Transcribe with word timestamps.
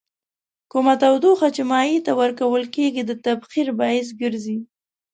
کومه 0.71 0.93
تودوخه 1.01 1.47
چې 1.55 1.61
مایع 1.71 1.99
ته 2.05 2.11
ورکول 2.21 2.63
کیږي 2.75 3.01
د 3.05 3.11
تبخیر 3.25 3.67
باعث 3.79 4.07
ګرځي. 4.21 4.57